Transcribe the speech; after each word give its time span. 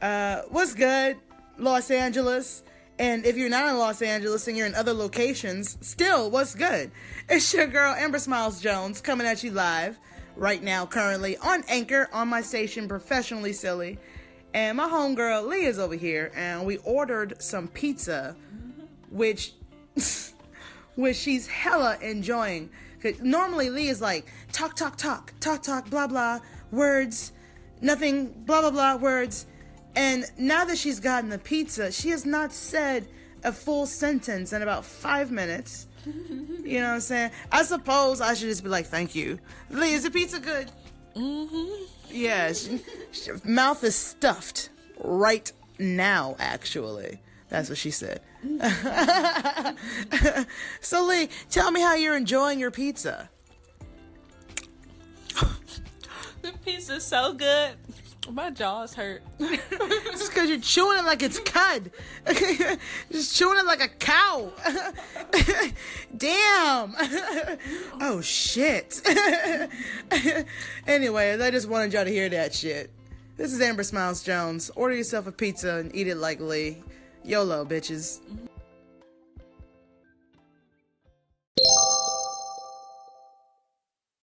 Uh, 0.00 0.42
what's 0.48 0.72
good, 0.72 1.18
Los 1.58 1.90
Angeles? 1.90 2.62
And 2.98 3.24
if 3.26 3.36
you're 3.36 3.50
not 3.50 3.68
in 3.68 3.78
Los 3.78 4.02
Angeles 4.02 4.48
and 4.48 4.56
you're 4.56 4.66
in 4.66 4.74
other 4.74 4.94
locations, 4.94 5.76
still, 5.80 6.30
what's 6.30 6.54
good? 6.54 6.90
It's 7.28 7.52
your 7.52 7.66
girl, 7.66 7.94
Amber 7.94 8.18
Smiles 8.18 8.60
Jones, 8.60 9.00
coming 9.00 9.26
at 9.26 9.44
you 9.44 9.50
live 9.50 9.98
right 10.36 10.62
now, 10.62 10.86
currently 10.86 11.36
on 11.38 11.64
Anchor 11.68 12.08
on 12.12 12.28
my 12.28 12.40
station, 12.40 12.88
Professionally 12.88 13.52
Silly. 13.52 13.98
And 14.54 14.78
my 14.78 14.88
homegirl, 14.88 15.46
Lee, 15.46 15.66
is 15.66 15.78
over 15.78 15.94
here, 15.94 16.32
and 16.34 16.66
we 16.66 16.78
ordered 16.78 17.40
some 17.42 17.68
pizza, 17.68 18.36
which, 19.10 19.52
which 20.96 21.16
she's 21.16 21.46
hella 21.46 21.98
enjoying. 22.00 22.70
normally, 23.20 23.68
Lee 23.70 23.88
is 23.88 24.00
like, 24.00 24.26
talk, 24.50 24.76
talk, 24.76 24.96
talk, 24.96 25.32
talk, 25.40 25.62
talk, 25.62 25.88
blah, 25.90 26.06
blah, 26.06 26.40
words, 26.70 27.32
nothing, 27.82 28.28
blah, 28.44 28.62
blah, 28.62 28.70
blah, 28.70 28.96
words. 28.96 29.46
And 30.00 30.24
now 30.38 30.64
that 30.64 30.78
she's 30.78 30.98
gotten 30.98 31.28
the 31.28 31.38
pizza, 31.38 31.92
she 31.92 32.08
has 32.08 32.24
not 32.24 32.54
said 32.54 33.06
a 33.44 33.52
full 33.52 33.84
sentence 33.84 34.54
in 34.54 34.62
about 34.62 34.82
five 34.82 35.30
minutes. 35.30 35.88
You 36.06 36.80
know 36.80 36.86
what 36.86 36.94
I'm 36.94 37.00
saying? 37.00 37.32
I 37.52 37.62
suppose 37.64 38.22
I 38.22 38.32
should 38.32 38.48
just 38.48 38.62
be 38.62 38.70
like, 38.70 38.86
thank 38.86 39.14
you. 39.14 39.38
Lee, 39.68 39.92
is 39.92 40.04
the 40.04 40.10
pizza 40.10 40.40
good? 40.40 40.72
Mm-hmm. 41.14 41.84
Yeah, 42.08 42.50
she, 42.54 42.80
she- 43.12 43.32
mouth 43.44 43.84
is 43.84 43.94
stuffed 43.94 44.70
right 45.04 45.52
now, 45.78 46.34
actually. 46.38 47.20
That's 47.50 47.68
what 47.68 47.76
she 47.76 47.90
said. 47.90 48.22
so, 50.80 51.04
Lee, 51.04 51.28
tell 51.50 51.70
me 51.70 51.82
how 51.82 51.94
you're 51.94 52.16
enjoying 52.16 52.58
your 52.58 52.70
pizza. 52.70 53.28
The 56.42 56.52
pizza's 56.64 57.04
so 57.04 57.34
good. 57.34 57.74
My 58.28 58.50
jaws 58.50 58.94
hurt. 58.94 59.22
It's 60.12 60.28
because 60.28 60.48
you're 60.50 60.60
chewing 60.60 60.98
it 60.98 61.04
like 61.04 61.22
it's 61.22 61.38
cud. 61.38 61.90
Just 63.10 63.36
chewing 63.36 63.58
it 63.58 63.64
like 63.64 63.82
a 63.82 63.88
cow. 63.88 64.52
Damn. 66.16 66.94
oh, 68.00 68.20
shit. 68.20 69.00
anyway, 70.86 71.40
I 71.40 71.50
just 71.50 71.68
wanted 71.68 71.92
y'all 71.92 72.04
to 72.04 72.10
hear 72.10 72.28
that 72.28 72.52
shit. 72.54 72.90
This 73.36 73.52
is 73.52 73.60
Amber 73.60 73.82
Smiles 73.84 74.22
Jones. 74.22 74.70
Order 74.76 74.96
yourself 74.96 75.26
a 75.26 75.32
pizza 75.32 75.76
and 75.76 75.94
eat 75.94 76.08
it 76.08 76.16
like 76.16 76.40
Lee. 76.40 76.82
YOLO, 77.24 77.64
bitches. 77.64 78.20